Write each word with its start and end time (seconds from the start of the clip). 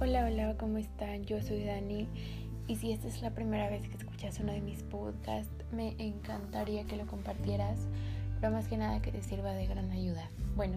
Hola, 0.00 0.26
hola, 0.26 0.54
¿cómo 0.58 0.78
están? 0.78 1.24
Yo 1.24 1.42
soy 1.42 1.64
Dani 1.64 2.08
y 2.68 2.76
si 2.76 2.92
esta 2.92 3.08
es 3.08 3.20
la 3.20 3.30
primera 3.30 3.68
vez 3.68 3.88
que 3.88 3.96
escuchas 3.96 4.38
uno 4.38 4.52
de 4.52 4.60
mis 4.60 4.84
podcasts, 4.84 5.52
me 5.72 5.96
encantaría 5.98 6.84
que 6.84 6.96
lo 6.96 7.06
compartieras, 7.06 7.80
pero 8.40 8.52
más 8.52 8.68
que 8.68 8.76
nada 8.76 9.02
que 9.02 9.10
te 9.10 9.22
sirva 9.22 9.52
de 9.52 9.66
gran 9.66 9.90
ayuda. 9.90 10.30
Bueno, 10.54 10.76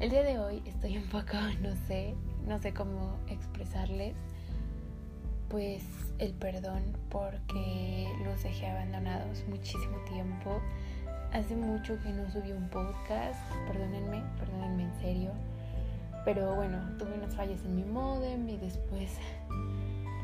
el 0.00 0.10
día 0.10 0.24
de 0.24 0.38
hoy 0.38 0.60
estoy 0.66 0.96
un 0.96 1.08
poco, 1.08 1.36
no 1.62 1.76
sé, 1.86 2.14
no 2.46 2.58
sé 2.58 2.74
cómo 2.74 3.16
expresarles, 3.28 4.16
pues 5.48 5.84
el 6.18 6.32
perdón 6.32 6.82
porque 7.10 8.08
los 8.24 8.42
dejé 8.42 8.66
abandonados 8.66 9.44
muchísimo 9.48 9.98
tiempo. 10.12 10.60
Hace 11.32 11.54
mucho 11.54 11.96
que 12.02 12.10
no 12.10 12.28
subí 12.28 12.50
un 12.50 12.68
podcast, 12.70 13.40
perdónenme, 13.68 14.20
perdónenme 14.36 14.82
en 14.82 14.94
serio. 15.00 15.49
Pero 16.24 16.54
bueno, 16.54 16.78
tuve 16.98 17.14
unas 17.14 17.34
fallas 17.34 17.60
en 17.64 17.76
mi 17.76 17.84
modem 17.84 18.48
y 18.48 18.56
después, 18.58 19.10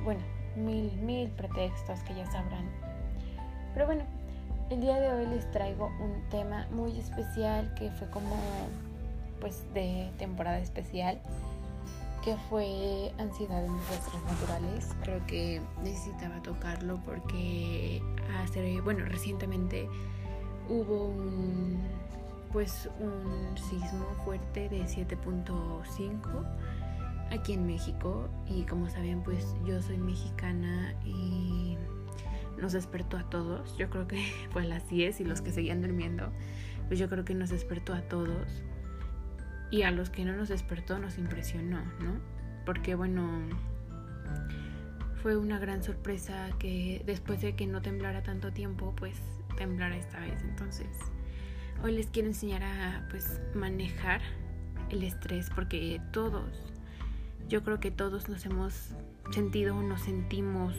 bueno, 0.05 0.21
mil, 0.57 0.93
mil 1.03 1.29
pretextos 1.31 2.01
que 2.01 2.15
ya 2.15 2.27
sabrán. 2.31 2.69
Pero 3.75 3.87
bueno, 3.87 4.05
el 4.71 4.81
día 4.81 5.01
de 5.01 5.13
hoy 5.13 5.27
les 5.27 5.51
traigo 5.53 5.87
un 6.01 6.29
tema 6.31 6.67
muy 6.71 6.99
especial 6.99 7.73
que 7.75 7.91
fue 7.93 8.09
como, 8.11 8.37
pues, 9.41 9.63
de 9.75 10.11
temporada 10.19 10.59
especial 10.59 11.21
que 12.27 12.37
fue 12.51 13.13
ansiedad 13.19 13.65
en 13.65 13.73
desastres 13.79 14.21
naturales. 14.25 14.89
Creo 15.03 15.25
que 15.29 15.63
necesitaba 15.85 16.43
tocarlo 16.43 16.99
porque 17.05 18.03
hace, 18.43 18.81
bueno, 18.81 19.05
recientemente 19.05 19.89
hubo 20.69 21.05
un 21.05 21.79
pues 22.57 22.89
un 23.01 23.55
sismo 23.59 24.07
fuerte 24.25 24.71
de 24.71 24.81
7.5 24.85 26.47
aquí 27.31 27.53
en 27.53 27.67
México 27.67 28.31
y 28.47 28.63
como 28.63 28.89
saben 28.89 29.23
pues 29.23 29.55
yo 29.67 29.83
soy 29.83 29.99
mexicana 29.99 30.95
y 31.05 31.77
nos 32.59 32.73
despertó 32.73 33.19
a 33.19 33.29
todos. 33.29 33.77
Yo 33.77 33.91
creo 33.91 34.09
que 34.09 34.25
fue 34.53 34.63
a 34.63 34.65
las 34.65 34.89
10 34.89 35.21
y 35.21 35.25
los 35.25 35.43
que 35.43 35.53
seguían 35.53 35.83
durmiendo, 35.83 36.33
pues 36.89 36.99
yo 36.99 37.11
creo 37.11 37.27
que 37.27 37.35
nos 37.35 37.51
despertó 37.51 37.93
a 37.93 38.01
todos 38.01 38.63
y 39.71 39.83
a 39.83 39.91
los 39.91 40.09
que 40.09 40.25
no 40.25 40.35
nos 40.35 40.49
despertó 40.49 40.99
nos 40.99 41.19
impresionó, 41.19 41.85
¿no? 42.01 42.23
Porque 42.65 42.95
bueno, 42.95 43.51
fue 45.23 45.37
una 45.37 45.59
gran 45.59 45.83
sorpresa 45.83 46.49
que 46.59 47.03
después 47.05 47.43
de 47.43 47.55
que 47.55 47.67
no 47.67 47.83
temblara 47.83 48.23
tanto 48.23 48.51
tiempo, 48.51 48.95
pues 48.97 49.19
temblara 49.59 49.99
esta 49.99 50.21
vez. 50.21 50.43
Entonces, 50.43 50.89
hoy 51.83 51.93
les 51.93 52.07
quiero 52.07 52.29
enseñar 52.29 52.63
a 52.63 53.07
pues 53.11 53.41
manejar 53.55 54.21
el 54.91 55.03
estrés 55.03 55.51
porque 55.55 56.01
todos, 56.13 56.73
yo 57.49 57.63
creo 57.63 57.81
que 57.81 57.91
todos 57.91 58.29
nos 58.29 58.45
hemos 58.47 58.91
sentido, 59.33 59.81
nos 59.83 60.03
sentimos 60.03 60.75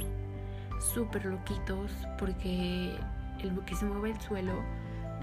súper 0.94 1.26
loquitos 1.26 1.92
porque 2.18 2.96
el 3.40 3.60
que 3.66 3.76
se 3.76 3.86
mueve 3.86 4.12
el 4.12 4.22
suelo 4.22 4.54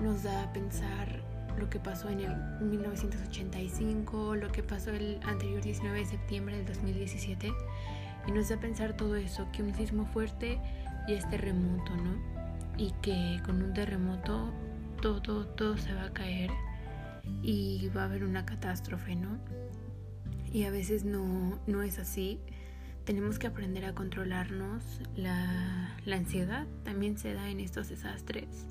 nos 0.02 0.22
da 0.22 0.44
a 0.44 0.52
pensar 0.52 1.22
lo 1.58 1.70
que 1.70 1.78
pasó 1.78 2.08
en 2.08 2.20
el 2.20 2.36
1985, 2.60 4.36
lo 4.36 4.50
que 4.50 4.62
pasó 4.62 4.90
el 4.90 5.20
anterior 5.24 5.62
19 5.62 5.98
de 6.00 6.04
septiembre 6.04 6.56
del 6.56 6.66
2017 6.66 7.52
y 8.26 8.32
nos 8.32 8.48
da 8.48 8.56
a 8.56 8.60
pensar 8.60 8.96
todo 8.96 9.16
eso, 9.16 9.46
que 9.52 9.62
un 9.62 9.74
sismo 9.74 10.06
fuerte 10.06 10.58
y 11.06 11.14
es 11.14 11.28
terremoto, 11.30 11.94
¿no? 11.96 12.16
Y 12.76 12.92
que 13.02 13.40
con 13.44 13.62
un 13.62 13.72
terremoto 13.72 14.52
todo, 15.12 15.46
todo 15.46 15.76
se 15.76 15.92
va 15.92 16.04
a 16.04 16.12
caer 16.12 16.50
y 17.42 17.88
va 17.94 18.02
a 18.02 18.04
haber 18.06 18.24
una 18.24 18.46
catástrofe, 18.46 19.16
¿no? 19.16 19.38
Y 20.52 20.64
a 20.64 20.70
veces 20.70 21.04
no, 21.04 21.58
no 21.66 21.82
es 21.82 21.98
así. 21.98 22.40
Tenemos 23.04 23.38
que 23.38 23.46
aprender 23.46 23.84
a 23.84 23.94
controlarnos. 23.94 25.02
La, 25.16 25.94
la 26.04 26.16
ansiedad 26.16 26.66
también 26.84 27.18
se 27.18 27.34
da 27.34 27.50
en 27.50 27.60
estos 27.60 27.88
desastres. 27.88 28.66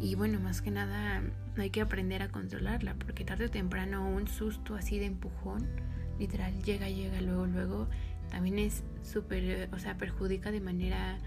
Y 0.00 0.14
bueno, 0.14 0.40
más 0.40 0.62
que 0.62 0.70
nada 0.70 1.22
hay 1.56 1.70
que 1.70 1.80
aprender 1.80 2.22
a 2.22 2.28
controlarla, 2.28 2.94
porque 2.94 3.24
tarde 3.24 3.46
o 3.46 3.50
temprano 3.50 4.08
un 4.08 4.28
susto 4.28 4.76
así 4.76 4.98
de 4.98 5.06
empujón, 5.06 5.66
literal, 6.18 6.62
llega, 6.62 6.88
llega, 6.88 7.20
luego, 7.20 7.46
luego, 7.46 7.88
también 8.30 8.58
es 8.60 8.84
súper, 9.02 9.68
o 9.72 9.78
sea, 9.78 9.96
perjudica 9.96 10.52
de 10.52 10.60
manera 10.60 11.18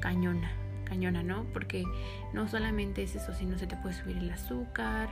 cañona, 0.00 0.50
cañona, 0.90 1.22
¿no? 1.22 1.46
Porque 1.54 1.84
no 2.34 2.46
solamente 2.48 3.02
es 3.02 3.16
eso, 3.16 3.32
sino 3.32 3.56
se 3.56 3.66
te 3.66 3.76
puede 3.76 3.94
subir 3.94 4.18
el 4.18 4.30
azúcar, 4.30 5.08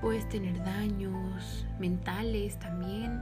puedes 0.00 0.28
tener 0.28 0.62
daños 0.62 1.66
mentales 1.80 2.58
también, 2.60 3.20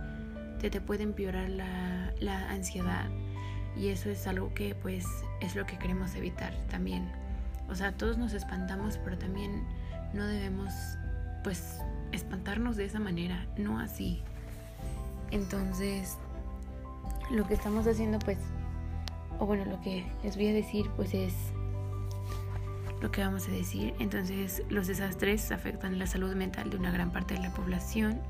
se 0.60 0.68
te 0.68 0.82
puede 0.82 1.04
empeorar 1.04 1.48
la, 1.48 2.12
la 2.20 2.50
ansiedad 2.50 3.08
y 3.76 3.88
eso 3.88 4.10
es 4.10 4.26
algo 4.26 4.52
que 4.52 4.74
pues 4.74 5.06
es 5.40 5.56
lo 5.56 5.64
que 5.64 5.78
queremos 5.78 6.14
evitar 6.14 6.52
también. 6.68 7.10
O 7.70 7.74
sea, 7.74 7.92
todos 7.92 8.18
nos 8.18 8.34
espantamos, 8.34 8.98
pero 9.04 9.16
también 9.16 9.64
no 10.12 10.26
debemos, 10.26 10.72
pues, 11.44 11.78
espantarnos 12.10 12.76
de 12.76 12.84
esa 12.84 12.98
manera, 12.98 13.46
no 13.56 13.78
así. 13.78 14.22
Entonces, 15.30 16.18
lo 17.30 17.46
que 17.46 17.54
estamos 17.54 17.86
haciendo, 17.86 18.18
pues, 18.18 18.38
o 19.38 19.46
bueno, 19.46 19.64
lo 19.64 19.80
que 19.80 20.04
les 20.24 20.36
voy 20.36 20.48
a 20.48 20.52
decir, 20.52 20.90
pues 20.96 21.14
es 21.14 21.32
lo 23.00 23.10
que 23.10 23.22
vamos 23.22 23.48
a 23.48 23.50
decir. 23.50 23.94
Entonces, 23.98 24.62
los 24.68 24.86
desastres 24.86 25.50
afectan 25.52 25.98
la 25.98 26.06
salud 26.06 26.34
mental 26.34 26.70
de 26.70 26.76
una 26.76 26.90
gran 26.90 27.12
parte 27.12 27.34
de 27.34 27.40
la 27.40 27.52
población. 27.52 28.20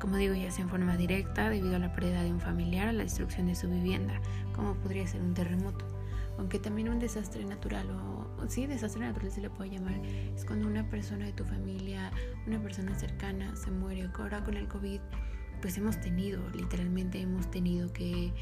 Como 0.00 0.16
digo, 0.16 0.34
ya 0.34 0.50
sea 0.50 0.64
en 0.64 0.70
forma 0.70 0.96
directa, 0.96 1.50
debido 1.50 1.76
a 1.76 1.78
la 1.78 1.92
pérdida 1.92 2.22
de 2.22 2.30
un 2.30 2.40
familiar 2.40 2.88
o 2.88 2.92
la 2.92 3.02
destrucción 3.02 3.46
de 3.46 3.54
su 3.54 3.68
vivienda, 3.68 4.20
como 4.54 4.74
podría 4.74 5.06
ser 5.06 5.20
un 5.20 5.34
terremoto 5.34 5.98
aunque 6.38 6.58
también 6.60 6.88
un 6.88 7.00
desastre 7.00 7.44
natural 7.44 7.90
o, 7.90 8.48
sí, 8.48 8.66
desastre 8.66 9.02
natural 9.02 9.30
se 9.30 9.40
le 9.40 9.50
puede 9.50 9.70
llamar, 9.70 10.00
es 10.34 10.44
cuando 10.44 10.68
una 10.68 10.88
persona 10.88 11.26
de 11.26 11.32
tu 11.32 11.44
familia, 11.44 12.12
una 12.46 12.62
persona 12.62 12.96
cercana 12.96 13.54
se 13.56 13.70
muere. 13.72 14.08
Ahora 14.16 14.42
con 14.44 14.54
el 14.54 14.68
COVID, 14.68 15.00
pues 15.60 15.76
hemos 15.76 16.00
tenido, 16.00 16.40
literalmente 16.50 17.20
hemos 17.20 17.50
tenido 17.50 17.92
que, 17.92 18.32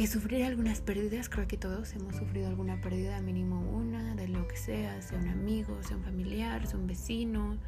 que 0.00 0.06
sufrir 0.06 0.46
algunas 0.46 0.80
pérdidas. 0.80 1.28
Creo 1.28 1.46
que 1.46 1.58
todos 1.58 1.92
hemos 1.92 2.16
sufrido 2.16 2.48
alguna 2.48 2.80
pérdida, 2.80 3.20
mínimo 3.20 3.60
una, 3.60 4.14
de 4.14 4.28
lo 4.28 4.48
que 4.48 4.56
sea, 4.56 5.02
sea 5.02 5.18
un 5.18 5.28
amigo, 5.28 5.78
sea 5.82 5.98
un 5.98 6.04
familiar, 6.04 6.66
sea 6.66 6.78
un 6.78 6.86
vecino. 6.86 7.58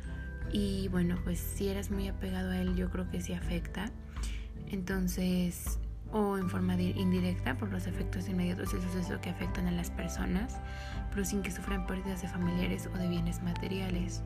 Y 0.51 0.89
bueno, 0.89 1.19
pues 1.25 1.39
si 1.39 1.69
eres 1.69 1.91
muy 1.91 2.09
apegado 2.09 2.53
a 2.53 2.57
él, 2.57 2.75
yo 2.75 2.89
creo 2.89 3.11
que 3.11 3.21
sí 3.21 3.35
afecta. 3.35 3.91
Entonces, 4.71 5.79
o 6.11 6.39
en 6.39 6.49
forma 6.49 6.81
indirecta 6.81 7.59
por 7.59 7.71
los 7.71 7.87
efectos 7.87 8.27
inmediatos 8.31 8.73
del 8.73 8.81
suceso 8.81 9.21
que 9.21 9.29
afectan 9.29 9.67
a 9.67 9.71
las 9.71 9.91
personas, 9.91 10.57
pero 11.11 11.27
sin 11.27 11.43
que 11.43 11.51
sufran 11.51 11.87
pérdidas 11.87 12.23
de 12.23 12.29
familiares 12.29 12.89
o 12.95 12.97
de 12.97 13.09
bienes 13.09 13.43
materiales. 13.43 14.23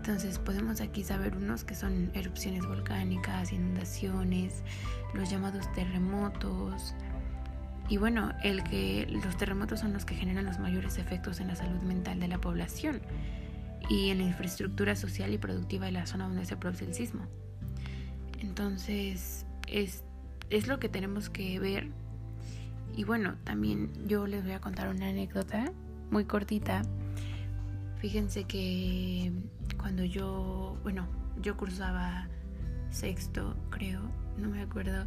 Entonces 0.00 0.38
podemos 0.38 0.80
aquí 0.80 1.04
saber 1.04 1.36
unos 1.36 1.62
que 1.62 1.74
son 1.74 2.10
erupciones 2.14 2.66
volcánicas, 2.66 3.52
inundaciones, 3.52 4.62
los 5.12 5.30
llamados 5.30 5.70
terremotos. 5.74 6.94
Y 7.90 7.98
bueno, 7.98 8.32
el 8.42 8.64
que 8.64 9.06
los 9.22 9.36
terremotos 9.36 9.80
son 9.80 9.92
los 9.92 10.06
que 10.06 10.14
generan 10.14 10.46
los 10.46 10.58
mayores 10.58 10.96
efectos 10.96 11.38
en 11.38 11.48
la 11.48 11.54
salud 11.54 11.82
mental 11.82 12.18
de 12.18 12.28
la 12.28 12.38
población 12.38 13.02
y 13.90 14.08
en 14.08 14.18
la 14.18 14.24
infraestructura 14.24 14.96
social 14.96 15.34
y 15.34 15.38
productiva 15.38 15.84
de 15.84 15.92
la 15.92 16.06
zona 16.06 16.28
donde 16.28 16.46
se 16.46 16.56
produce 16.56 16.86
el 16.86 16.94
sismo. 16.94 17.26
Entonces, 18.40 19.44
es 19.68 20.02
es 20.48 20.66
lo 20.66 20.80
que 20.80 20.88
tenemos 20.88 21.28
que 21.28 21.60
ver. 21.60 21.88
Y 22.96 23.04
bueno, 23.04 23.36
también 23.44 23.92
yo 24.08 24.26
les 24.26 24.44
voy 24.44 24.52
a 24.52 24.62
contar 24.62 24.88
una 24.88 25.08
anécdota 25.08 25.70
muy 26.10 26.24
cortita. 26.24 26.80
Fíjense 28.00 28.44
que 28.44 29.30
cuando 29.78 30.04
yo, 30.04 30.78
bueno, 30.82 31.06
yo 31.40 31.56
cursaba 31.56 32.28
sexto, 32.90 33.56
creo, 33.70 34.00
no 34.38 34.48
me 34.48 34.62
acuerdo, 34.62 35.06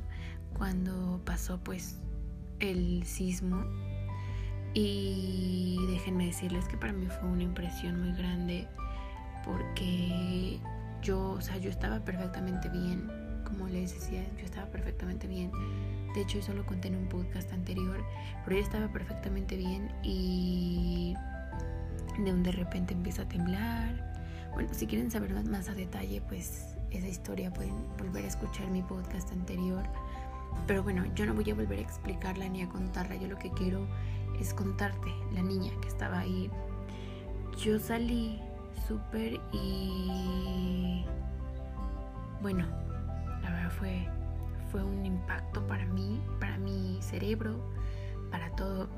cuando 0.58 1.20
pasó 1.26 1.60
pues 1.64 2.00
el 2.60 3.04
sismo. 3.06 3.64
Y 4.76 5.78
déjenme 5.88 6.28
decirles 6.28 6.68
que 6.68 6.78
para 6.78 6.94
mí 6.94 7.08
fue 7.08 7.30
una 7.30 7.44
impresión 7.44 8.00
muy 8.00 8.18
grande 8.18 8.68
porque 9.46 10.60
yo, 11.02 11.32
o 11.32 11.42
sea, 11.42 11.58
yo 11.58 11.70
estaba 11.70 12.00
perfectamente 12.00 12.70
bien 12.70 13.24
como 13.44 13.68
les 13.68 13.94
decía, 13.94 14.24
yo 14.38 14.46
estaba 14.46 14.68
perfectamente 14.68 15.28
bien. 15.28 15.52
De 16.16 16.22
hecho, 16.22 16.40
eso 16.40 16.54
lo 16.54 16.66
conté 16.66 16.88
en 16.88 16.96
un 16.96 17.08
podcast 17.08 17.52
anterior, 17.54 18.04
pero 18.44 18.58
yo 18.58 18.64
estaba 18.64 18.88
perfectamente 18.88 19.56
bien 19.56 19.92
y 20.04 21.16
de 22.18 22.32
un 22.32 22.44
de 22.44 22.52
repente 22.52 22.94
empieza 22.94 23.24
a 23.24 23.28
temblar. 23.28 24.14
Bueno, 24.54 24.70
si 24.74 24.86
quieren 24.86 25.10
saber 25.10 25.34
más 25.46 25.70
a 25.70 25.74
detalle, 25.74 26.22
pues 26.22 26.76
esa 26.92 27.08
historia 27.08 27.52
pueden 27.52 27.76
volver 27.98 28.26
a 28.26 28.28
escuchar 28.28 28.68
mi 28.68 28.82
podcast 28.84 29.32
anterior. 29.32 29.84
Pero 30.68 30.84
bueno, 30.84 31.04
yo 31.16 31.26
no 31.26 31.34
voy 31.34 31.50
a 31.50 31.56
volver 31.56 31.80
a 31.80 31.82
explicarla 31.82 32.48
ni 32.50 32.62
a 32.62 32.70
contarla. 32.70 33.16
Yo 33.16 33.28
lo 33.28 33.38
que 33.38 33.52
quiero 33.52 33.88
es 34.40 34.54
contarte, 34.54 35.12
la 35.34 35.42
niña 35.42 35.72
que 35.82 35.88
estaba 35.88 36.20
ahí. 36.20 36.50
Yo 37.58 37.80
salí 37.80 38.40
súper 38.88 39.40
y 39.52 41.06
bueno, 42.42 42.66
la 43.42 43.50
verdad 43.52 43.72
fue, 43.72 44.08
fue 44.72 44.84
un 44.84 45.06
impacto 45.06 45.66
para 45.68 45.86
mí, 45.86 46.22
para 46.40 46.58
mi 46.58 47.00
cerebro, 47.02 47.58
para 48.32 48.50
todo. 48.56 48.90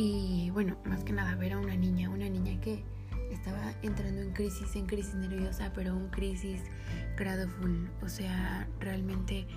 Y 0.00 0.50
bueno, 0.50 0.76
más 0.84 1.02
que 1.02 1.12
nada 1.12 1.34
ver 1.34 1.54
a 1.54 1.58
una 1.58 1.74
niña, 1.74 2.08
una 2.08 2.28
niña 2.28 2.60
que 2.60 2.84
estaba 3.32 3.74
entrando 3.82 4.22
en 4.22 4.32
crisis, 4.32 4.76
en 4.76 4.86
crisis 4.86 5.16
nerviosa, 5.16 5.72
pero 5.74 5.92
un 5.92 6.08
crisis 6.10 6.62
grado 7.16 7.48
full. 7.48 7.86
O 8.00 8.08
sea, 8.08 8.68
realmente 8.78 9.48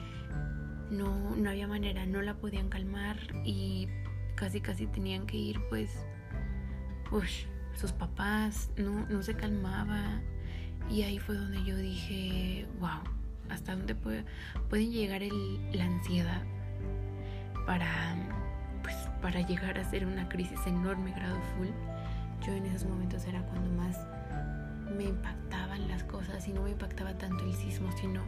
no, 0.89 1.35
no 1.35 1.47
había 1.47 1.67
manera, 1.67 2.07
no 2.07 2.23
la 2.23 2.33
podían 2.33 2.69
calmar 2.69 3.19
y 3.45 3.87
casi 4.33 4.61
casi 4.61 4.87
tenían 4.87 5.27
que 5.27 5.37
ir 5.37 5.59
pues, 5.69 5.91
uff, 7.11 7.29
sus 7.75 7.91
papás, 7.91 8.71
no, 8.77 9.05
no 9.09 9.21
se 9.21 9.35
calmaba. 9.35 10.21
Y 10.89 11.03
ahí 11.03 11.19
fue 11.19 11.35
donde 11.35 11.63
yo 11.63 11.77
dije, 11.77 12.65
wow, 12.79 13.03
¿hasta 13.49 13.75
dónde 13.75 13.93
puede, 13.93 14.25
pueden 14.71 14.91
llegar 14.91 15.21
la 15.71 15.85
ansiedad 15.85 16.41
para, 17.67 18.17
para 19.21 19.41
llegar 19.41 19.77
a 19.77 19.89
ser 19.89 20.05
una 20.05 20.27
crisis 20.27 20.59
enorme, 20.65 21.11
grado 21.11 21.39
full? 21.55 21.67
Yo 22.45 22.53
en 22.53 22.65
esos 22.65 22.89
momentos 22.89 23.25
era 23.25 23.41
cuando 23.43 23.69
más 23.71 23.97
me 24.97 25.05
impactaban 25.05 25.87
las 25.87 26.03
cosas 26.03 26.47
y 26.47 26.53
no 26.53 26.63
me 26.63 26.71
impactaba 26.71 27.13
tanto 27.17 27.43
el 27.45 27.53
sismo, 27.53 27.89
sino 27.99 28.21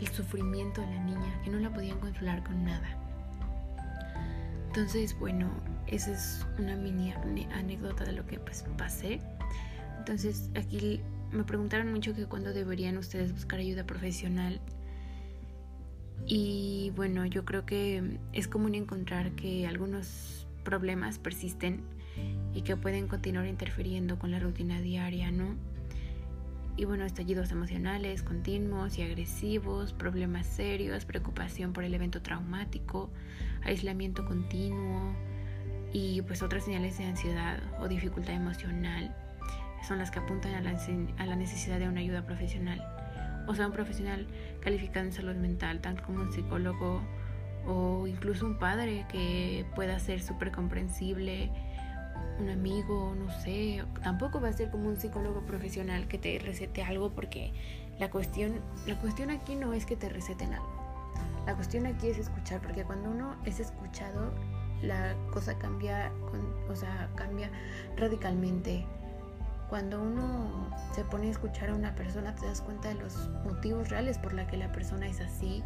el 0.00 0.08
sufrimiento 0.08 0.80
de 0.80 0.86
la 0.88 1.04
niña, 1.04 1.40
que 1.42 1.50
no 1.50 1.58
la 1.58 1.70
podían 1.70 1.98
consolar 1.98 2.42
con 2.44 2.64
nada. 2.64 2.88
Entonces, 4.68 5.18
bueno, 5.18 5.50
esa 5.86 6.12
es 6.12 6.46
una 6.58 6.76
mini 6.76 7.12
anécdota 7.54 8.04
de 8.04 8.12
lo 8.12 8.26
que 8.26 8.38
pues 8.38 8.64
pasé. 8.76 9.20
Entonces, 9.98 10.50
aquí 10.54 11.00
me 11.32 11.44
preguntaron 11.44 11.92
mucho 11.92 12.14
que 12.14 12.26
cuándo 12.26 12.52
deberían 12.52 12.98
ustedes 12.98 13.32
buscar 13.32 13.58
ayuda 13.58 13.84
profesional. 13.84 14.60
Y 16.26 16.92
bueno, 16.96 17.24
yo 17.24 17.44
creo 17.44 17.64
que 17.64 18.18
es 18.32 18.48
común 18.48 18.74
encontrar 18.74 19.32
que 19.32 19.66
algunos 19.66 20.46
problemas 20.64 21.18
persisten 21.18 21.82
y 22.52 22.62
que 22.62 22.76
pueden 22.76 23.06
continuar 23.06 23.46
interfiriendo 23.46 24.18
con 24.18 24.32
la 24.32 24.40
rutina 24.40 24.80
diaria, 24.80 25.30
¿no? 25.30 25.54
Y 26.76 26.84
bueno, 26.84 27.04
estallidos 27.04 27.52
emocionales 27.52 28.22
continuos 28.22 28.98
y 28.98 29.02
agresivos, 29.02 29.92
problemas 29.92 30.46
serios, 30.46 31.04
preocupación 31.04 31.72
por 31.72 31.84
el 31.84 31.94
evento 31.94 32.20
traumático, 32.20 33.08
aislamiento 33.62 34.26
continuo 34.26 35.14
y 35.92 36.20
pues 36.22 36.42
otras 36.42 36.64
señales 36.64 36.98
de 36.98 37.04
ansiedad 37.04 37.62
o 37.80 37.88
dificultad 37.88 38.34
emocional 38.34 39.14
son 39.86 39.98
las 39.98 40.10
que 40.10 40.18
apuntan 40.18 40.54
a 40.54 40.60
la, 40.60 40.78
a 41.18 41.26
la 41.26 41.36
necesidad 41.36 41.78
de 41.78 41.88
una 41.88 42.00
ayuda 42.00 42.26
profesional. 42.26 43.05
O 43.46 43.54
sea, 43.54 43.66
un 43.66 43.72
profesional 43.72 44.26
calificado 44.60 45.06
en 45.06 45.12
salud 45.12 45.36
mental, 45.36 45.80
tanto 45.80 46.02
como 46.02 46.20
un 46.20 46.32
psicólogo 46.32 47.02
o 47.66 48.06
incluso 48.06 48.46
un 48.46 48.58
padre 48.58 49.06
que 49.10 49.66
pueda 49.74 49.98
ser 49.98 50.22
súper 50.22 50.52
comprensible 50.52 51.50
un 52.38 52.50
amigo, 52.50 53.14
no 53.14 53.30
sé, 53.40 53.82
tampoco 54.02 54.40
va 54.40 54.48
a 54.48 54.52
ser 54.52 54.70
como 54.70 54.88
un 54.88 54.96
psicólogo 54.96 55.42
profesional 55.42 56.06
que 56.06 56.18
te 56.18 56.38
recete 56.38 56.82
algo 56.82 57.10
porque 57.10 57.52
la 57.98 58.10
cuestión, 58.10 58.60
la 58.86 58.98
cuestión 58.98 59.30
aquí 59.30 59.54
no 59.54 59.72
es 59.72 59.86
que 59.86 59.96
te 59.96 60.08
receten 60.08 60.52
algo. 60.52 60.68
La 61.46 61.54
cuestión 61.54 61.86
aquí 61.86 62.08
es 62.08 62.18
escuchar, 62.18 62.60
porque 62.60 62.84
cuando 62.84 63.10
uno 63.10 63.36
es 63.44 63.60
escuchado, 63.60 64.34
la 64.82 65.14
cosa 65.32 65.56
cambia, 65.58 66.12
o 66.68 66.74
sea, 66.74 67.08
cambia 67.14 67.50
radicalmente. 67.96 68.84
Cuando 69.68 70.00
uno 70.00 70.70
se 70.94 71.04
pone 71.04 71.26
a 71.28 71.30
escuchar 71.30 71.70
a 71.70 71.74
una 71.74 71.94
persona, 71.94 72.34
te 72.34 72.46
das 72.46 72.60
cuenta 72.60 72.88
de 72.88 72.94
los 72.94 73.28
motivos 73.44 73.88
reales 73.88 74.18
por 74.18 74.32
la 74.32 74.46
que 74.46 74.56
la 74.56 74.70
persona 74.70 75.08
es 75.08 75.20
así 75.20 75.62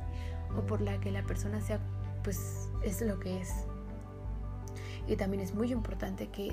o 0.56 0.62
por 0.62 0.81
la 0.81 0.99
que 1.00 1.11
la 1.11 1.23
persona 1.23 1.61
sea, 1.61 1.79
pues, 2.25 2.70
es 2.82 3.02
lo 3.02 3.19
que 3.19 3.41
es. 3.41 3.50
Y 5.06 5.17
también 5.17 5.43
es 5.43 5.55
muy 5.55 5.70
importante 5.73 6.29
que, 6.29 6.50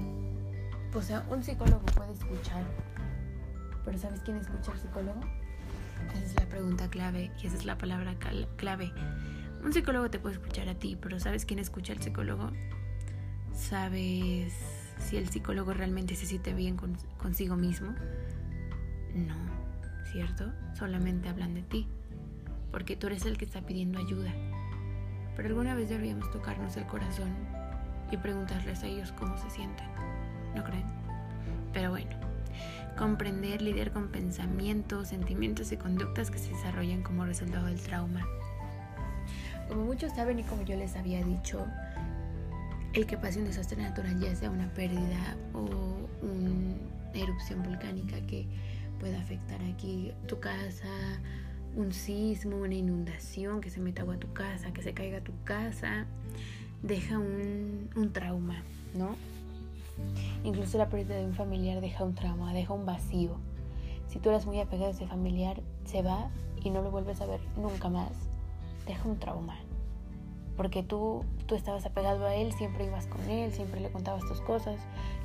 o 0.94 1.02
sea, 1.02 1.26
un 1.30 1.42
psicólogo 1.44 1.86
puede 1.96 2.14
escuchar, 2.14 2.64
pero 3.86 3.98
¿sabes 3.98 4.20
quién 4.22 4.38
escucha 4.38 4.72
al 4.72 4.80
psicólogo? 4.80 5.22
Esa 6.14 6.26
es 6.26 6.36
la 6.36 6.46
pregunta 6.48 6.90
clave 6.90 7.32
y 7.42 7.48
esa 7.48 7.56
es 7.56 7.66
la 7.66 7.78
palabra 7.78 8.16
clave. 8.58 8.92
Un 9.64 9.74
psicólogo 9.74 10.10
te 10.10 10.20
puede 10.20 10.36
escuchar 10.36 10.68
a 10.70 10.76
ti, 10.76 10.98
pero 11.02 11.20
¿sabes 11.20 11.46
quién 11.46 11.60
escucha 11.60 11.94
al 11.94 12.02
psicólogo? 12.02 12.52
¿Sabes 13.54 14.77
si 15.00 15.18
el 15.18 15.30
psicólogo 15.30 15.74
realmente 15.74 16.16
se 16.16 16.26
siente 16.26 16.54
bien 16.54 16.78
consigo 17.18 17.56
mismo? 17.56 17.94
No, 19.14 19.36
¿cierto? 20.12 20.52
Solamente 20.74 21.30
hablan 21.30 21.54
de 21.54 21.64
ti, 21.64 21.88
porque 22.72 22.96
tú 22.96 23.08
eres 23.08 23.26
el 23.26 23.38
que 23.38 23.46
está 23.46 23.62
pidiendo 23.62 24.00
ayuda. 24.00 24.32
Pero 25.36 25.50
alguna 25.50 25.76
vez 25.76 25.90
deberíamos 25.90 26.32
tocarnos 26.32 26.76
el 26.78 26.86
corazón 26.86 27.30
y 28.12 28.18
preguntarles 28.18 28.84
a 28.84 28.88
ellos 28.88 29.12
cómo 29.14 29.38
se 29.38 29.50
sienten. 29.50 29.88
¿No 30.56 30.64
creen? 30.64 30.86
Pero 31.74 31.92
bueno, 31.92 32.16
comprender, 32.98 33.62
lidiar 33.62 33.92
con 33.92 34.08
pensamientos, 34.10 35.10
sentimientos 35.10 35.72
y 35.72 35.78
conductas 35.78 36.32
que 36.32 36.40
se 36.40 36.50
desarrollan 36.50 37.04
como 37.04 37.26
resultado 37.26 37.68
del 37.68 37.80
trauma. 37.80 38.26
Como 39.68 39.86
muchos 39.86 40.14
saben 40.14 40.40
y 40.40 40.44
como 40.44 40.64
yo 40.64 40.76
les 40.76 40.96
había 40.96 41.24
dicho, 41.24 41.68
el 42.94 43.06
que 43.06 43.18
pase 43.18 43.40
un 43.40 43.46
desastre 43.46 43.82
natural, 43.82 44.20
ya 44.20 44.36
sea 44.36 44.50
una 44.50 44.74
pérdida 44.74 45.38
o 45.54 45.68
una 46.22 46.76
erupción 47.14 47.64
volcánica 47.64 48.20
que 48.28 48.48
pueda 49.00 49.20
afectar 49.20 49.62
aquí 49.64 50.12
tu 50.28 50.40
casa, 50.40 50.88
un 51.76 51.94
sismo, 51.94 52.58
una 52.58 52.74
inundación, 52.74 53.62
que 53.62 53.70
se 53.70 53.80
meta 53.80 54.02
agua 54.02 54.16
a 54.16 54.20
tu 54.20 54.34
casa, 54.34 54.72
que 54.74 54.82
se 54.82 54.94
caiga 54.94 55.22
tu 55.22 55.32
casa, 55.44 56.06
deja 56.82 57.20
un, 57.20 58.12
trauma, 58.14 58.64
¿no? 58.96 59.16
Incluso 60.44 60.78
la 60.78 60.90
pérdida 60.90 61.16
de 61.16 61.26
un 61.26 61.34
familiar 61.34 61.82
deja 61.82 62.04
un 62.04 62.16
trauma, 62.16 62.54
deja 62.54 62.74
un 62.74 62.86
vacío. 62.86 63.38
Si 64.08 64.20
tú 64.20 64.30
eres 64.30 64.46
muy 64.46 64.60
apegado 64.60 64.88
a 64.88 64.92
ese 64.92 65.08
familiar, 65.08 65.62
se 65.86 66.02
va 66.02 66.30
y 66.64 66.70
no 66.70 66.82
lo 66.82 66.92
vuelves 66.92 67.22
a 67.22 67.26
ver 67.26 67.42
nunca 67.58 67.90
más. 67.90 68.12
Deja 68.86 69.08
un 69.08 69.20
trauma. 69.20 69.56
Porque 70.58 70.84
tú, 70.84 71.24
tú 71.46 71.56
estabas 71.56 71.86
apegado 71.86 72.26
a 72.26 72.36
él, 72.36 72.52
siempre 72.54 72.86
ibas 72.86 73.08
con 73.08 73.22
él, 73.30 73.54
siempre 73.54 73.80
le 73.80 73.92
contabas 73.92 74.26
tus 74.26 74.42
cosas. 74.42 74.80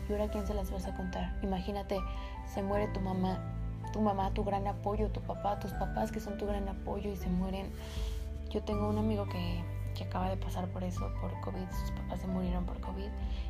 ¿Y 0.09 0.13
ahora 0.13 0.29
quién 0.29 0.47
se 0.47 0.55
las 0.55 0.71
vas 0.71 0.87
a 0.87 0.95
contar? 0.95 1.37
Imagínate, 1.43 1.99
se 2.47 2.63
muere 2.63 2.87
tu 2.89 3.01
mamá, 3.01 3.41
tu 3.93 4.01
mamá, 4.01 4.33
tu 4.35 4.45
gran 4.45 4.67
apoyo, 4.67 5.09
tu 5.09 5.21
papá, 5.23 5.59
tus 5.59 5.73
papás 5.73 6.13
que 6.13 6.21
son 6.21 6.39
tu 6.39 6.47
gran 6.47 6.69
apoyo 6.69 7.11
y 7.11 7.17
se 7.17 7.29
mueren. 7.29 7.67
Yo 8.51 8.63
tengo 8.63 8.89
un 8.89 8.99
amigo 8.99 9.27
que 9.29 9.65
que 9.95 10.05
acaba 10.05 10.29
de 10.29 10.37
pasar 10.37 10.69
por 10.69 10.83
eso, 10.85 11.11
por 11.21 11.39
COVID, 11.41 11.69
sus 11.71 11.91
papás 11.93 12.21
se 12.21 12.27
murieron 12.27 12.65
por 12.65 12.81
COVID, 12.81 13.09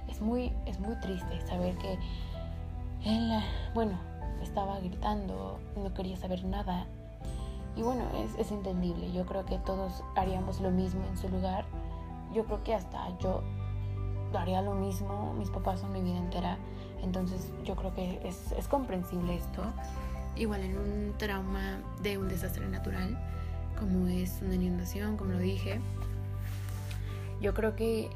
es 0.09 0.21
muy, 0.21 0.53
es 0.67 0.79
muy 0.81 0.95
triste 0.97 1.41
saber 1.47 1.77
que 1.77 1.99
él, 3.05 3.43
bueno, 3.75 3.99
estaba 4.43 4.79
gritando, 4.81 5.59
no 5.77 5.93
quería 5.95 6.17
saber 6.17 6.45
nada. 6.45 6.87
Y 7.77 7.83
bueno, 7.83 8.05
es, 8.17 8.39
es 8.39 8.53
entendible, 8.53 9.13
yo 9.13 9.25
creo 9.25 9.45
que 9.45 9.59
todos 9.59 10.05
haríamos 10.15 10.61
lo 10.61 10.71
mismo 10.71 11.03
en 11.07 11.17
su 11.17 11.29
lugar. 11.29 11.65
Yo 12.33 12.45
creo 12.45 12.63
que 12.65 12.75
hasta 12.75 13.17
yo 13.19 13.43
haría 14.35 14.63
lo 14.63 14.75
mismo, 14.75 15.35
mis 15.35 15.51
papás 15.51 15.81
son 15.81 15.93
mi 15.93 16.01
vida 16.01 16.19
entera, 16.19 16.59
entonces 17.03 17.53
yo 17.65 17.77
creo 17.77 17.95
que 17.95 18.21
es, 18.25 18.53
es 18.53 18.69
comprensible 18.69 19.37
esto. 19.37 19.63
Igual 20.37 20.63
en 20.63 20.79
un 20.79 21.15
trauma 21.19 21.81
de 22.03 22.17
un 22.17 22.29
desastre 22.29 22.67
natural, 22.67 23.19
como 23.79 24.07
es 24.07 24.41
una 24.43 24.55
inundación, 24.55 25.17
como 25.17 25.33
lo 25.33 25.39
dije, 25.39 25.81
yo 27.41 27.53
creo 27.55 27.75
que, 27.77 28.09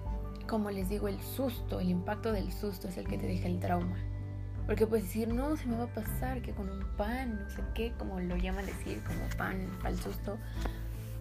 como 0.48 0.70
les 0.70 0.88
digo, 0.88 1.08
el 1.08 1.20
susto, 1.20 1.80
el 1.80 1.90
impacto 1.90 2.32
del 2.32 2.52
susto 2.52 2.88
es 2.88 2.96
el 2.96 3.06
que 3.06 3.18
te 3.18 3.26
deja 3.26 3.48
el 3.48 3.58
trauma. 3.58 3.96
Porque 4.66 4.86
puedes 4.86 5.04
decir, 5.04 5.28
no, 5.28 5.56
se 5.56 5.66
me 5.66 5.76
va 5.76 5.84
a 5.84 5.94
pasar, 5.94 6.42
que 6.42 6.52
con 6.52 6.68
un 6.68 6.84
pan, 6.96 7.40
no 7.40 7.50
sé 7.50 7.62
qué, 7.74 7.92
como 7.98 8.20
lo 8.20 8.36
llaman 8.36 8.66
decir, 8.66 9.00
como 9.04 9.28
pan 9.36 9.68
el 9.86 9.98
susto. 9.98 10.38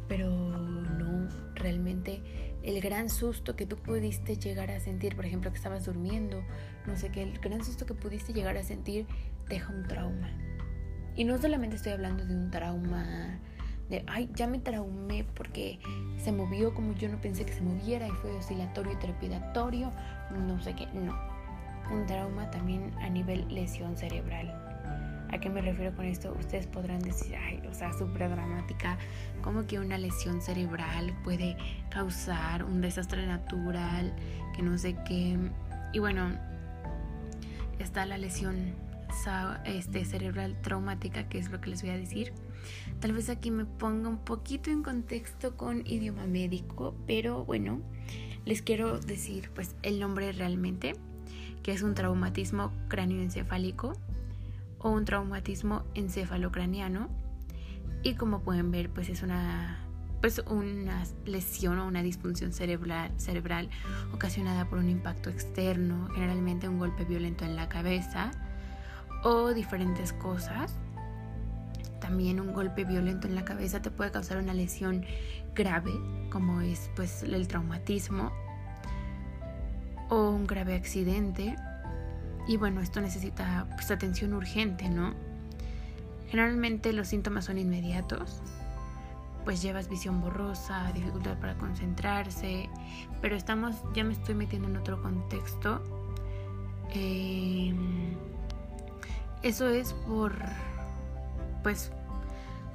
Pero 0.08 0.30
no, 0.30 1.30
realmente 1.56 2.22
el 2.64 2.82
gran 2.82 3.10
susto 3.10 3.56
que 3.56 3.68
tú 3.68 3.78
pudiste 3.78 4.38
llegar 4.38 4.72
a 4.72 4.80
sentir, 4.80 5.16
por 5.16 5.26
ejemplo, 5.26 5.52
que 5.52 5.58
estabas 5.58 5.86
durmiendo, 5.86 6.44
no 6.88 6.96
sé 6.96 7.10
qué, 7.10 7.24
el 7.24 7.40
gran 7.40 7.64
susto 7.64 7.86
que 7.86 7.94
pudiste 7.94 8.34
llegar 8.34 8.58
a 8.58 8.64
sentir 8.64 9.06
deja 9.48 9.72
un 9.72 9.88
trauma. 9.88 10.32
Y 11.16 11.24
no 11.24 11.38
solamente 11.38 11.76
estoy 11.76 11.94
hablando 11.94 12.26
de 12.26 12.36
un 12.36 12.52
trauma 12.52 13.40
de, 13.90 14.04
ay, 14.08 14.30
ya 14.34 14.48
me 14.48 14.60
traumé 14.60 15.26
porque 15.36 15.80
se 16.18 16.32
movió 16.32 16.74
como 16.74 16.94
yo 16.96 17.08
no 17.08 17.22
pensé 17.22 17.46
que 17.46 17.54
se 17.54 17.62
moviera 17.62 18.08
y 18.08 18.12
fue 18.12 18.32
oscilatorio 18.32 18.94
y 18.94 18.96
trepidatorio, 18.96 19.92
no 20.32 20.60
sé 20.62 20.74
qué, 20.76 20.88
no. 20.88 21.35
Un 21.92 22.06
trauma 22.06 22.50
también 22.52 22.92
a 23.02 23.10
nivel 23.10 23.46
lesión 23.54 23.96
cerebral. 23.98 24.54
¿A 25.32 25.40
qué 25.40 25.50
me 25.50 25.62
refiero 25.62 25.96
con 25.96 26.06
esto? 26.06 26.36
Ustedes 26.40 26.68
podrán 26.68 27.00
decir, 27.00 27.36
ay, 27.36 27.62
o 27.70 27.74
sea, 27.74 27.92
súper 27.94 28.30
dramática, 28.30 28.98
como 29.42 29.66
que 29.66 29.80
una 29.80 29.98
lesión 29.98 30.42
cerebral 30.42 31.14
puede 31.24 31.58
causar 31.90 32.64
un 32.64 32.82
desastre 32.82 33.26
natural, 33.26 34.16
que 34.56 34.62
no 34.62 34.78
sé 34.78 34.96
qué. 35.08 35.38
Y 35.94 36.00
bueno, 36.00 36.30
está 37.80 38.06
la 38.06 38.18
lesión 38.18 38.76
este, 39.66 40.06
cerebral 40.06 40.60
traumática, 40.62 41.28
que 41.28 41.40
es 41.40 41.50
lo 41.50 41.62
que 41.62 41.70
les 41.70 41.82
voy 41.82 41.92
a 41.92 41.98
decir. 41.98 42.34
Tal 43.00 43.14
vez 43.14 43.30
aquí 43.30 43.52
me 43.52 43.66
ponga 43.66 44.10
un 44.10 44.20
poquito 44.20 44.70
en 44.70 44.84
contexto 44.84 45.56
con 45.56 45.86
idioma 45.86 46.26
médico, 46.26 46.96
pero 47.08 47.46
bueno, 47.46 47.82
les 48.46 48.62
quiero 48.62 49.00
decir 49.00 49.50
pues 49.54 49.76
el 49.84 50.00
nombre 50.00 50.32
realmente, 50.32 50.96
que 51.66 51.72
es 51.72 51.82
un 51.82 51.96
traumatismo 51.96 52.72
cráneoencefálico 52.90 53.94
o 54.78 54.92
un 54.92 55.04
traumatismo 55.04 55.82
encefalocraniano. 55.96 57.10
Y 58.04 58.14
como 58.14 58.42
pueden 58.42 58.70
ver, 58.70 58.92
pues 58.92 59.10
es 59.10 59.24
una 59.24 59.80
pues 60.22 60.44
una 60.48 61.04
lesión 61.26 61.80
o 61.80 61.88
una 61.88 62.04
disfunción 62.04 62.54
cerebral, 62.54 63.12
cerebral 63.18 63.72
ocasionada 64.14 64.70
por 64.70 64.78
un 64.78 64.92
impacto 64.92 65.32
externo, 65.32 66.08
generalmente 66.14 66.70
un 66.70 66.78
golpe 66.78 67.04
violento 67.04 67.46
en 67.46 67.56
la 67.56 67.68
cabeza 67.68 68.30
o 69.24 69.52
diferentes 69.52 70.14
cosas. 70.14 70.72
También 72.00 72.40
un 72.40 72.54
golpe 72.54 72.86
violento 72.86 73.28
en 73.28 73.34
la 73.34 73.44
cabeza 73.44 73.82
te 73.82 73.90
puede 73.90 74.12
causar 74.12 74.38
una 74.38 74.54
lesión 74.54 75.04
grave, 75.56 75.94
como 76.30 76.62
es 76.62 76.92
pues 76.96 77.24
el 77.24 77.48
traumatismo 77.48 78.32
o 80.10 80.30
un 80.30 80.48
grave 80.48 80.76
accidente. 80.76 81.56
Y 82.48 82.58
bueno, 82.58 82.82
esto 82.82 83.02
necesita 83.02 83.68
pues, 83.76 83.90
atención 83.92 84.34
urgente, 84.34 84.90
¿no? 84.90 85.14
Generalmente 86.30 86.94
los 86.94 87.08
síntomas 87.08 87.46
son 87.46 87.58
inmediatos, 87.58 88.42
pues 89.46 89.62
llevas 89.62 89.90
visión 89.90 90.22
borrosa, 90.22 90.92
dificultad 90.94 91.38
para 91.38 91.56
concentrarse, 91.56 92.68
pero 93.22 93.36
estamos, 93.36 93.76
ya 93.94 94.04
me 94.04 94.14
estoy 94.14 94.36
metiendo 94.36 94.68
en 94.68 94.78
otro 94.78 95.02
contexto. 95.02 95.82
Em, 96.94 98.16
eso 99.44 99.68
es 99.68 99.94
por, 99.94 100.34
pues, 101.62 101.92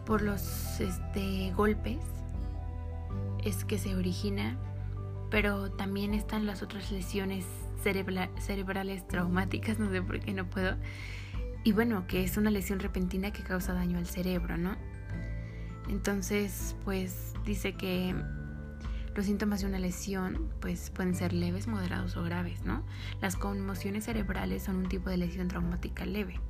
por 0.07 0.23
los 0.23 0.81
este, 0.81 1.53
golpes, 1.55 1.99
es 3.45 3.65
que 3.65 3.79
se 3.79 3.97
origina, 3.97 4.57
pero 5.31 5.71
también 5.71 6.15
están 6.15 6.47
las 6.47 6.63
otras 6.63 6.91
lesiones 6.91 7.47
cerebrales 7.83 9.07
traumáticas, 9.09 9.79
no 9.81 9.91
sé 9.91 10.03
por 10.03 10.21
qué 10.21 10.33
no 10.33 10.49
puedo. 10.49 10.77
Y 11.63 11.73
bueno, 11.73 12.07
que 12.07 12.25
es 12.25 12.37
una 12.37 12.51
lesión 12.51 12.81
repentina 12.81 13.33
que 13.33 13.43
causa 13.43 13.75
daño 13.75 13.99
al 13.99 14.07
cerebro, 14.07 14.57
¿no? 14.57 14.77
Entonces, 15.89 16.77
pues 16.85 17.35
dice 17.45 17.75
que 17.75 18.15
los 19.15 19.27
síntomas 19.27 19.61
de 19.61 19.67
una 19.67 19.79
lesión 19.79 20.49
pues 20.61 20.91
pueden 20.91 21.15
ser 21.15 21.33
leves, 21.33 21.67
moderados 21.67 22.17
o 22.17 22.23
graves, 22.23 22.65
¿no? 22.65 22.85
Las 23.21 23.37
conmociones 23.37 24.05
cerebrales 24.05 24.63
son 24.63 24.77
un 24.77 24.89
tipo 24.89 25.11
de 25.11 25.17
lesión 25.17 25.49
traumática 25.49 26.07
leve. 26.07 26.41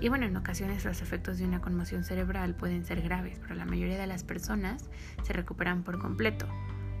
Y 0.00 0.08
bueno, 0.08 0.26
en 0.26 0.36
ocasiones 0.36 0.84
los 0.84 1.02
efectos 1.02 1.38
de 1.38 1.44
una 1.44 1.60
conmoción 1.60 2.04
cerebral 2.04 2.56
pueden 2.56 2.84
ser 2.84 3.00
graves, 3.00 3.38
pero 3.40 3.54
la 3.54 3.64
mayoría 3.64 3.96
de 3.96 4.06
las 4.06 4.24
personas 4.24 4.90
se 5.22 5.32
recuperan 5.32 5.84
por 5.84 5.98
completo. 5.98 6.46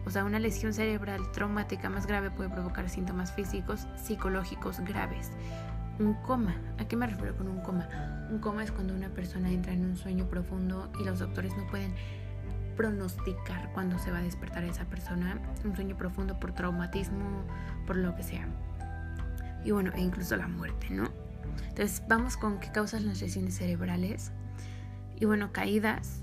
O 0.06 0.10
sea, 0.10 0.24
una 0.24 0.38
lesión 0.38 0.74
cerebral 0.74 1.30
traumática 1.32 1.88
más 1.88 2.06
grave 2.06 2.30
puede 2.30 2.50
provocar 2.50 2.88
síntomas 2.90 3.32
físicos, 3.32 3.86
psicológicos 3.96 4.80
graves, 4.80 5.30
un 5.98 6.14
coma. 6.14 6.56
¿A 6.78 6.86
qué 6.86 6.96
me 6.96 7.06
refiero 7.06 7.36
con 7.36 7.48
un 7.48 7.60
coma? 7.62 7.88
Un 8.30 8.38
coma 8.38 8.64
es 8.64 8.72
cuando 8.72 8.94
una 8.94 9.08
persona 9.08 9.50
entra 9.50 9.72
en 9.72 9.84
un 9.84 9.96
sueño 9.96 10.26
profundo 10.28 10.90
y 11.00 11.04
los 11.04 11.18
doctores 11.18 11.56
no 11.56 11.66
pueden 11.68 11.94
pronosticar 12.76 13.70
cuándo 13.72 13.98
se 13.98 14.10
va 14.10 14.18
a 14.18 14.22
despertar 14.22 14.64
esa 14.64 14.84
persona. 14.84 15.38
Un 15.64 15.74
sueño 15.74 15.96
profundo 15.96 16.38
por 16.38 16.52
traumatismo, 16.52 17.44
por 17.86 17.96
lo 17.96 18.14
que 18.16 18.22
sea. 18.22 18.46
Y 19.64 19.70
bueno, 19.70 19.92
e 19.94 20.00
incluso 20.00 20.36
la 20.36 20.48
muerte, 20.48 20.88
¿no? 20.90 21.10
Entonces 21.68 22.02
vamos 22.08 22.36
con 22.36 22.60
qué 22.60 22.70
causan 22.70 23.06
las 23.06 23.20
lesiones 23.20 23.56
cerebrales. 23.56 24.32
Y 25.16 25.24
bueno, 25.24 25.52
caídas, 25.52 26.22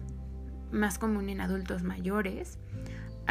más 0.72 1.00
común 1.00 1.30
en 1.30 1.42
adultos 1.42 1.84
mayores, 1.84 2.60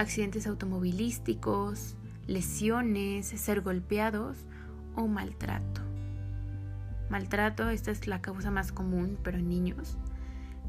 accidentes 0.00 0.47
automovilísticos, 0.47 1.95
lesiones, 2.26 3.26
ser 3.26 3.61
golpeados 3.61 4.38
o 4.97 5.07
maltrato. 5.07 5.83
Maltrato, 7.11 7.69
esta 7.69 7.90
es 7.90 8.07
la 8.07 8.23
causa 8.23 8.50
más 8.50 8.73
común, 8.73 9.19
pero 9.23 9.37
en 9.37 9.49
niños. 9.49 9.99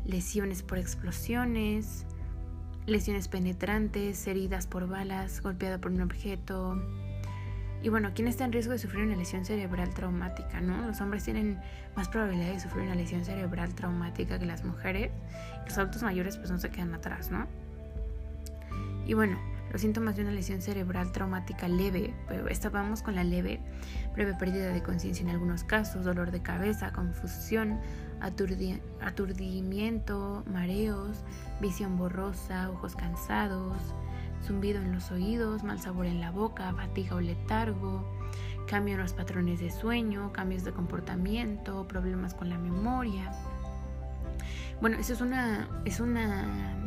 Lesiones 0.06 0.64
por 0.64 0.80
explosiones, 0.80 2.06
lesiones 2.88 3.30
penetrantes, 3.30 4.28
heridas 4.28 4.68
por 4.68 4.88
balas, 4.90 5.42
golpeado 5.42 5.80
por 5.80 5.92
un 5.92 6.02
objeto. 6.02 6.82
Y 7.82 7.88
bueno, 7.88 8.12
¿quién 8.14 8.28
está 8.28 8.44
en 8.44 8.52
riesgo 8.52 8.74
de 8.74 8.80
sufrir 8.80 9.06
una 9.06 9.16
lesión 9.16 9.46
cerebral 9.46 9.94
traumática? 9.94 10.60
¿no? 10.60 10.86
Los 10.86 11.00
hombres 11.00 11.24
tienen 11.24 11.58
más 11.96 12.10
probabilidad 12.10 12.52
de 12.52 12.60
sufrir 12.60 12.84
una 12.84 12.96
lesión 12.96 13.24
cerebral 13.24 13.74
traumática 13.76 14.38
que 14.40 14.46
las 14.46 14.66
mujeres. 14.66 15.12
Los 15.66 15.78
adultos 15.78 16.04
mayores 16.04 16.36
pues 16.36 16.52
no 16.52 16.58
se 16.58 16.70
quedan 16.70 16.94
atrás, 16.94 17.32
¿no? 17.32 17.48
Y 19.12 19.14
bueno, 19.14 19.38
los 19.74 19.82
síntomas 19.82 20.16
de 20.16 20.22
una 20.22 20.32
lesión 20.32 20.62
cerebral 20.62 21.12
traumática 21.12 21.68
leve, 21.68 22.14
estábamos 22.50 23.02
con 23.02 23.14
la 23.14 23.26
leve, 23.26 23.60
breve 24.14 24.36
pérdida 24.36 24.70
de 24.70 24.82
conciencia 24.82 25.22
en 25.24 25.32
algunos 25.32 25.66
casos, 25.66 26.06
dolor 26.06 26.32
de 26.32 26.42
cabeza, 26.42 26.94
confusión, 26.94 27.82
aturdimiento, 29.02 30.46
mareos, 30.48 31.26
visión 31.60 31.98
borrosa, 31.98 32.70
ojos 32.70 32.96
cansados, 32.96 33.76
zumbido 34.48 34.82
en 34.82 34.94
los 34.94 35.12
oídos, 35.12 35.62
mal 35.62 35.82
sabor 35.82 36.06
en 36.06 36.22
la 36.22 36.32
boca, 36.32 36.74
fatiga 36.74 37.18
o 37.18 37.20
letargo, 37.20 38.10
cambio 38.66 38.94
en 38.94 39.02
los 39.02 39.12
patrones 39.12 39.60
de 39.60 39.72
sueño, 39.72 40.32
cambios 40.32 40.64
de 40.64 40.72
comportamiento, 40.72 41.86
problemas 41.86 42.34
con 42.34 42.48
la 42.48 42.58
memoria. 42.58 43.30
Bueno, 44.80 44.98
eso 44.98 45.12
es 45.12 45.20
una, 45.20 45.68
es 45.84 46.00
una 46.00 46.81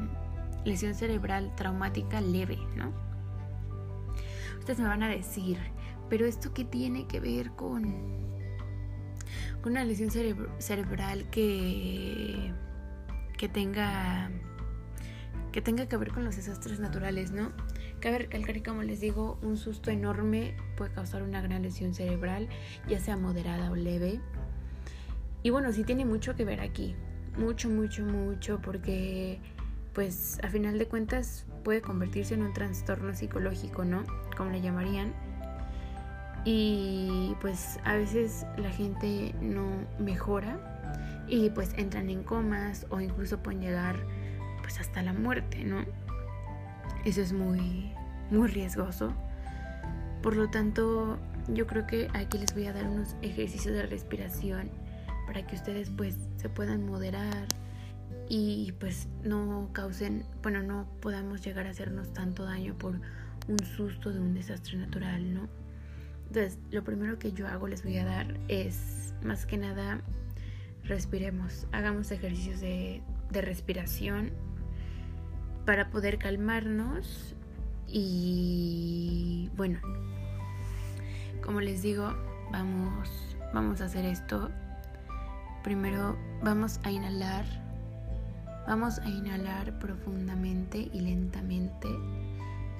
lesión 0.64 0.94
cerebral 0.94 1.54
traumática 1.56 2.21
leve, 2.21 2.59
¿no? 2.76 2.92
Ustedes 4.59 4.78
me 4.78 4.88
van 4.88 5.02
a 5.02 5.09
decir, 5.09 5.59
pero 6.09 6.26
esto 6.26 6.54
qué 6.54 6.64
tiene 6.64 7.06
que 7.06 7.21
ver 7.21 7.50
con, 7.52 7.83
con 9.61 9.73
una 9.73 9.85
lesión 9.85 10.11
cerebral 10.11 11.28
que, 11.30 12.52
que 13.37 13.49
tenga 13.49 14.30
que 15.52 15.62
tenga 15.62 15.87
que 15.87 15.97
ver 15.97 16.11
con 16.11 16.25
los 16.25 16.35
desastres 16.35 16.80
naturales, 16.80 17.30
¿no? 17.30 17.52
Cabe 18.00 18.18
recalcar 18.18 18.56
que, 18.56 18.62
como 18.64 18.83
les 18.83 18.99
digo, 18.99 19.38
un 19.40 19.56
susto 19.56 19.92
enorme 19.92 20.56
puede 20.76 20.92
causar 20.92 21.23
una 21.23 21.40
gran 21.42 21.62
lesión 21.62 21.94
cerebral, 21.94 22.49
ya 22.88 22.99
sea 22.99 23.16
moderada 23.16 23.71
o 23.71 23.76
leve. 23.76 24.21
Y 25.44 25.50
bueno, 25.50 25.73
sí 25.73 25.85
tiene 25.85 26.04
mucho 26.04 26.35
que 26.35 26.44
ver 26.44 26.61
aquí, 26.61 26.97
mucho, 27.38 27.71
mucho, 27.71 28.04
mucho, 28.04 28.61
porque 28.61 29.40
pues 29.95 30.39
a 30.43 30.49
final 30.49 30.79
de 30.79 30.87
cuentas 30.87 31.47
puede 31.63 31.81
convertirse 31.81 32.35
en 32.35 32.43
un 32.43 32.53
trastorno 32.53 33.15
psicológico, 33.15 33.85
¿no? 33.85 34.03
Como 34.37 34.51
le 34.51 34.61
llamarían. 34.61 35.15
Y 36.45 37.35
pues 37.41 37.79
a 37.85 37.95
veces 37.95 38.45
la 38.59 38.71
gente 38.71 39.35
no 39.41 39.65
mejora 39.99 41.25
y 41.27 41.49
pues 41.51 41.73
entran 41.79 42.11
en 42.11 42.23
comas 42.23 42.87
o 42.91 43.01
incluso 43.01 43.43
pueden 43.43 43.63
llegar 43.63 43.97
pues 44.61 44.79
hasta 44.79 45.03
la 45.03 45.15
muerte, 45.15 45.65
¿no? 45.65 45.85
Eso 47.05 47.23
es 47.23 47.33
muy 47.33 47.93
muy 48.31 48.49
riesgoso. 48.49 49.13
Por 50.23 50.37
lo 50.37 50.51
tanto, 50.51 51.19
yo 51.49 51.67
creo 51.67 51.87
que 51.87 52.09
aquí 52.15 52.39
les 52.39 52.55
voy 52.55 52.67
a 52.67 52.73
dar 52.73 52.87
unos 52.87 53.17
ejercicios 53.23 53.75
de 53.75 53.87
respiración 53.87 54.71
para 55.27 55.47
que 55.47 55.55
ustedes 55.55 55.91
pues 55.91 56.17
se 56.37 56.49
puedan 56.49 56.87
moderar 56.87 57.47
y 58.28 58.73
pues 58.81 59.09
no 59.23 59.69
causen, 59.73 60.25
bueno, 60.43 60.62
no 60.62 60.87
podamos 61.00 61.45
llegar 61.45 61.66
a 61.66 61.71
hacernos 61.71 62.12
tanto 62.12 62.45
daño 62.45 62.76
por 62.78 63.00
un 63.49 63.59
susto 63.76 64.12
de 64.12 64.21
un 64.21 64.35
desastre 64.35 64.78
natural, 64.78 65.35
¿no? 65.35 65.49
Entonces, 66.28 66.59
lo 66.71 66.83
primero 66.83 67.19
que 67.19 67.33
yo 67.33 67.47
hago, 67.47 67.69
les 67.69 67.85
voy 67.85 67.99
a 67.99 68.04
dar, 68.04 68.38
es 68.49 69.14
más 69.23 69.47
que 69.47 69.59
nada, 69.59 70.00
respiremos, 70.85 71.66
hagamos 71.73 72.11
ejercicios 72.11 72.61
de, 72.61 73.02
de 73.31 73.40
respiración 73.43 74.33
para 75.66 75.90
poder 75.90 76.19
calmarnos 76.19 77.35
y 77.87 79.50
bueno, 79.57 79.81
como 81.43 81.61
les 81.61 81.83
digo, 81.83 82.14
vamos, 82.50 83.37
vamos 83.52 83.81
a 83.81 83.85
hacer 83.85 84.04
esto. 84.04 84.50
Primero 85.62 86.16
vamos 86.43 86.81
a 86.83 86.90
inhalar 86.90 87.63
Vamos 88.66 88.99
a 88.99 89.09
inhalar 89.09 89.78
profundamente 89.78 90.88
y 90.90 91.00
lentamente. 91.00 91.87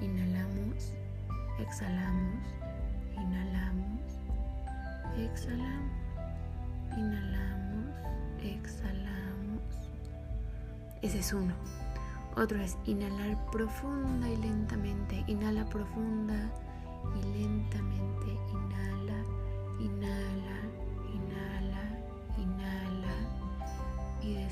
Inhalamos, 0.01 0.93
exhalamos, 1.59 2.43
inhalamos, 3.13 4.01
exhalamos, 5.15 5.91
inhalamos, 6.97 7.95
exhalamos. 8.41 9.61
Ese 11.03 11.19
es 11.19 11.33
uno. 11.33 11.53
Otro 12.35 12.59
es 12.59 12.77
inhalar 12.85 13.37
profunda 13.51 14.27
y 14.27 14.37
lentamente. 14.37 15.23
Inhala 15.27 15.65
profunda 15.65 16.51
y 17.15 17.39
lentamente. 17.39 18.31
Inhala, 18.51 19.14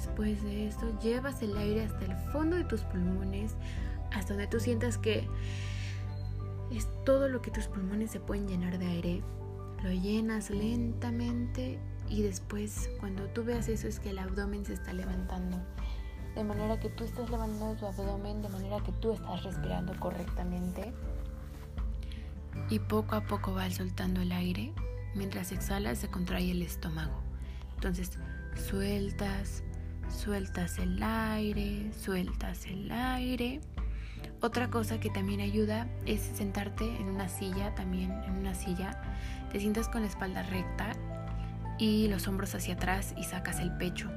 Después 0.06 0.44
de 0.44 0.68
esto, 0.68 1.00
llevas 1.00 1.42
el 1.42 1.56
aire 1.56 1.86
hasta 1.86 2.04
el 2.04 2.16
fondo 2.34 2.58
de 2.58 2.66
tus 2.66 2.82
pulmones, 2.82 3.56
hasta 4.12 4.34
donde 4.34 4.48
tú 4.48 4.60
sientas 4.60 4.98
que 4.98 5.30
es 6.72 6.90
todo 7.06 7.30
lo 7.30 7.42
que 7.42 7.52
tus 7.52 7.68
pulmones 7.68 8.12
se 8.12 8.20
pueden 8.20 8.46
llenar 8.46 8.78
de 8.80 8.86
aire. 8.86 9.24
Lo 9.82 9.92
llenas 9.92 10.50
lentamente 10.50 11.80
y 12.10 12.22
después 12.22 12.90
cuando 13.00 13.28
tú 13.30 13.46
veas 13.46 13.70
eso 13.70 13.88
es 13.88 14.02
que 14.02 14.10
el 14.10 14.20
abdomen 14.20 14.66
se 14.66 14.74
está 14.74 14.92
levantando. 14.92 15.58
De 16.36 16.44
manera 16.44 16.82
que 16.82 16.90
tú 16.90 17.06
estás 17.06 17.30
levantando 17.30 17.76
tu 17.76 17.86
abdomen, 17.86 18.42
de 18.42 18.50
manera 18.50 18.82
que 18.84 18.92
tú 18.92 19.14
estás 19.14 19.42
respirando 19.44 19.98
correctamente. 20.02 20.94
Y 22.70 22.80
poco 22.80 23.16
a 23.16 23.22
poco 23.22 23.54
vas 23.54 23.76
soltando 23.76 24.22
el 24.22 24.34
aire. 24.34 24.74
Mientras 25.16 25.54
exhalas 25.54 26.00
se 26.00 26.10
contrae 26.10 26.52
el 26.52 26.62
estómago. 26.62 27.22
Entonces 27.76 28.12
sueltas, 28.70 29.64
sueltas 30.14 30.80
el 30.80 31.02
aire, 31.02 31.92
sueltas 31.94 32.66
el 32.66 32.92
aire. 32.92 33.60
Otra 34.42 34.70
cosa 34.70 35.00
que 35.00 35.10
también 35.10 35.42
ayuda 35.42 35.88
es 36.06 36.22
sentarte 36.22 36.86
en 36.98 37.10
una 37.10 37.30
silla, 37.30 37.74
también 37.76 38.12
en 38.26 38.38
una 38.38 38.54
silla. 38.54 39.02
Te 39.52 39.60
sientas 39.60 39.90
con 39.90 40.02
la 40.02 40.08
espalda 40.08 40.44
recta 40.44 40.92
y 41.78 42.08
los 42.08 42.28
hombros 42.28 42.54
hacia 42.56 42.76
atrás 42.76 43.14
y 43.18 43.24
sacas 43.24 43.60
el 43.60 43.72
pecho. 43.78 44.10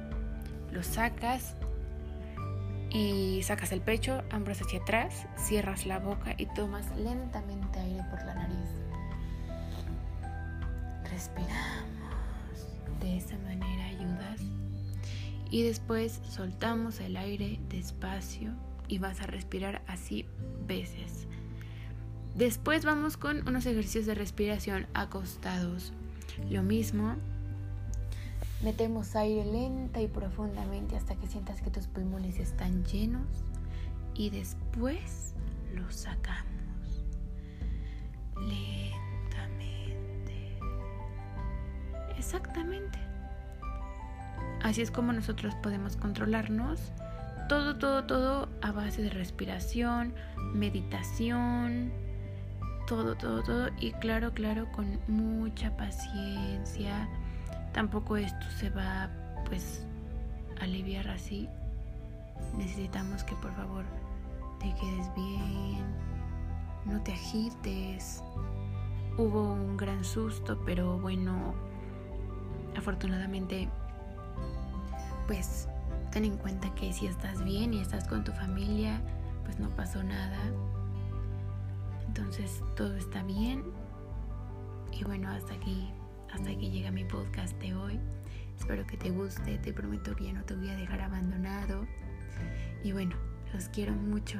Lo 0.71 0.83
sacas 0.83 1.55
y 2.89 3.41
sacas 3.43 3.71
el 3.71 3.81
pecho, 3.81 4.23
hombros 4.33 4.61
hacia 4.61 4.79
atrás, 4.79 5.27
cierras 5.37 5.85
la 5.85 5.99
boca 5.99 6.33
y 6.37 6.45
tomas 6.47 6.85
lentamente 6.97 7.79
aire 7.79 8.03
por 8.09 8.19
la 8.25 8.35
nariz. 8.35 8.69
Respiramos. 11.09 11.87
De 13.01 13.17
esa 13.17 13.37
manera 13.39 13.85
ayudas. 13.85 14.56
Y 15.49 15.63
después 15.63 16.21
soltamos 16.29 16.99
el 16.99 17.15
aire 17.15 17.59
despacio 17.69 18.53
y 18.87 18.99
vas 18.99 19.21
a 19.21 19.27
respirar 19.27 19.81
así 19.87 20.25
veces. 20.67 21.27
Después 22.35 22.85
vamos 22.85 23.17
con 23.17 23.47
unos 23.47 23.65
ejercicios 23.65 24.05
de 24.05 24.13
respiración 24.13 24.87
acostados. 24.93 25.93
Lo 26.49 26.61
mismo, 26.63 27.15
metemos 28.61 29.15
aire 29.15 29.45
lenta 29.45 30.01
y 30.01 30.07
profundamente 30.07 30.95
hasta 30.95 31.15
que 31.15 31.27
sientas 31.27 31.61
que 31.61 31.71
tus 31.71 31.87
pulmones 31.87 32.37
están 32.39 32.83
llenos 32.85 33.27
y 34.13 34.29
después 34.29 35.33
los 35.73 35.95
sacamos 35.95 37.05
lentamente. 38.35 38.99
Exactamente. 42.17 43.06
Así 44.63 44.81
es 44.81 44.91
como 44.91 45.13
nosotros 45.13 45.55
podemos 45.61 45.95
controlarnos 45.95 46.91
todo, 47.47 47.77
todo, 47.77 48.03
todo 48.03 48.49
a 48.61 48.71
base 48.71 49.01
de 49.01 49.09
respiración, 49.09 50.13
meditación, 50.53 51.91
todo, 52.87 53.15
todo, 53.15 53.41
todo. 53.43 53.69
Y 53.79 53.93
claro, 53.93 54.33
claro, 54.33 54.69
con 54.71 54.99
mucha 55.07 55.75
paciencia. 55.77 57.07
Tampoco 57.73 58.17
esto 58.17 58.45
se 58.57 58.69
va 58.69 59.09
pues 59.45 59.85
a 60.59 60.63
aliviar 60.63 61.07
así. 61.09 61.47
Necesitamos 62.57 63.23
que 63.23 63.35
por 63.35 63.53
favor 63.53 63.85
te 64.59 64.73
quedes 64.75 65.13
bien, 65.15 65.85
no 66.85 67.01
te 67.03 67.13
agites. 67.13 68.23
Hubo 69.17 69.53
un 69.53 69.77
gran 69.77 70.03
susto, 70.03 70.61
pero 70.65 70.99
bueno, 70.99 71.55
afortunadamente 72.75 73.67
pues 75.27 75.67
ten 76.11 76.25
en 76.25 76.37
cuenta 76.37 76.73
que 76.73 76.91
si 76.93 77.05
estás 77.05 77.43
bien 77.43 77.73
y 77.73 77.81
estás 77.81 78.07
con 78.07 78.23
tu 78.23 78.31
familia, 78.31 79.01
pues 79.43 79.59
no 79.59 79.69
pasó 79.69 80.01
nada. 80.01 80.39
Entonces 82.07 82.63
todo 82.75 82.95
está 82.95 83.21
bien. 83.23 83.63
Y 84.91 85.03
bueno, 85.03 85.29
hasta 85.29 85.53
aquí, 85.53 85.91
hasta 86.33 86.51
llega 86.51 86.89
mi 86.91 87.03
podcast 87.03 87.55
de 87.59 87.75
hoy. 87.75 87.99
Espero 88.57 88.87
que 88.87 88.97
te 88.97 89.11
guste, 89.11 89.57
te 89.59 89.71
prometo 89.71 90.15
que 90.15 90.33
no 90.33 90.43
te 90.43 90.55
voy 90.55 90.69
a 90.69 90.75
dejar 90.75 91.01
abandonado. 91.01 91.85
Y 92.83 92.91
bueno, 92.93 93.15
los 93.53 93.69
quiero 93.69 93.93
mucho. 93.93 94.39